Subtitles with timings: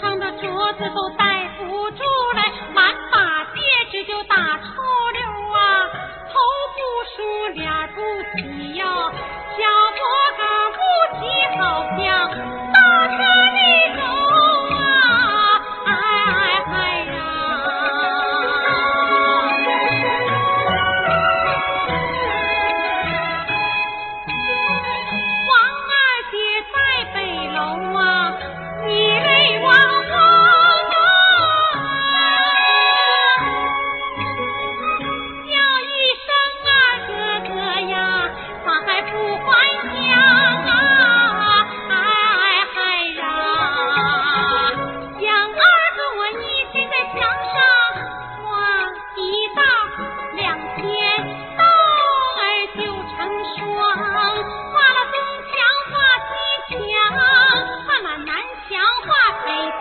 [0.00, 2.02] 上的镯子都戴不住
[2.34, 4.83] 来，满把戒指就打穿。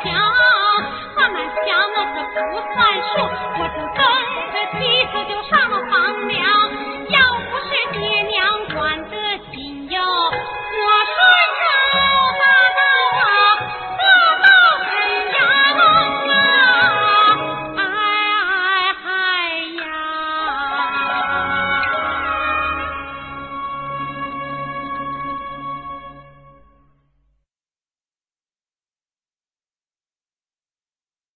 [0.02, 0.14] 想，
[1.16, 3.06] 俺们想那是不算数，
[3.60, 4.13] 我就走。